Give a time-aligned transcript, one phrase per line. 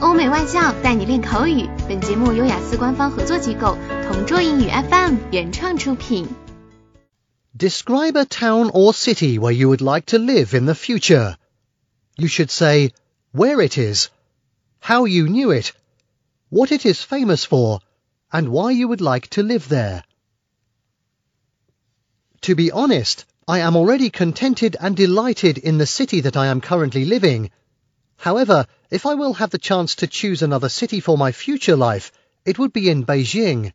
[0.00, 1.68] 欧美外教带你练口语。
[1.88, 6.28] 本节目由雅思官方合作机构同桌英语 FM 原创出品。
[7.56, 11.36] Describe a town or city where you would like to live in the future.
[12.16, 12.92] You should say
[13.32, 14.08] where it is,
[14.80, 15.72] how you knew it,
[16.50, 17.80] what it is famous for,
[18.30, 20.02] and why you would like to live there.
[22.42, 26.60] To be honest, I am already contented and delighted in the city that I am
[26.60, 27.50] currently living.
[28.18, 32.10] However, if I will have the chance to choose another city for my future life,
[32.44, 33.72] it would be in Beijing.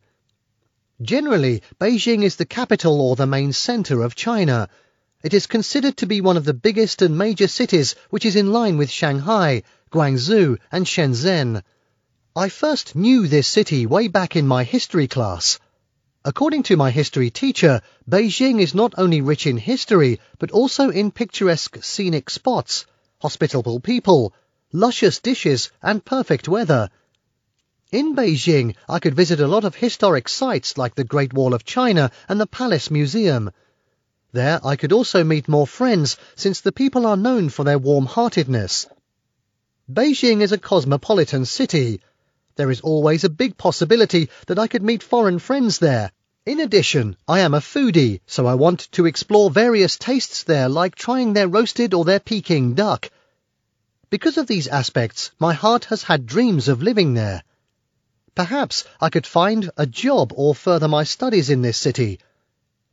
[1.00, 4.68] Generally, Beijing is the capital or the main center of China.
[5.22, 8.52] It is considered to be one of the biggest and major cities which is in
[8.52, 11.62] line with Shanghai, Guangzhou and Shenzhen.
[12.36, 15.58] I first knew this city way back in my history class.
[16.24, 21.10] According to my history teacher, Beijing is not only rich in history, but also in
[21.10, 22.86] picturesque scenic spots,
[23.20, 24.32] hospitable people,
[24.72, 26.88] luscious dishes, and perfect weather.
[27.90, 31.64] In Beijing, I could visit a lot of historic sites like the Great Wall of
[31.64, 33.50] China and the Palace Museum.
[34.32, 38.86] There, I could also meet more friends, since the people are known for their warm-heartedness.
[39.92, 42.00] Beijing is a cosmopolitan city.
[42.56, 46.12] There is always a big possibility that I could meet foreign friends there.
[46.46, 50.94] In addition, I am a foodie, so I want to explore various tastes there like
[50.94, 53.10] trying their roasted or their Peking duck.
[54.11, 57.41] Because of these aspects, my heart has had dreams of living there.
[58.35, 62.19] Perhaps I could find a job or further my studies in this city.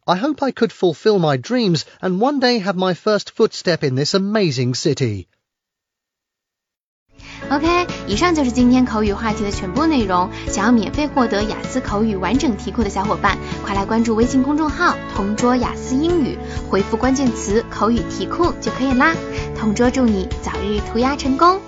[0.06, 3.94] I hope I could fulfill my dreams and one day have my first footstep in
[3.94, 5.28] this amazing city.
[7.50, 10.30] OK，以上就是今天口语话题的全部内容。
[10.48, 16.38] 想要免费获得雅思口语完整题库的小伙伴，快来关注微信公众号“同桌雅思英语”，
[16.70, 19.14] 回复关键词“口语题库”就可以啦。
[19.59, 21.59] 同桌祝你早日涂鸦成功！